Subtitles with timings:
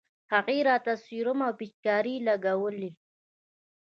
[0.33, 2.91] هغې راته سيروم او پيچکارۍ لګولې.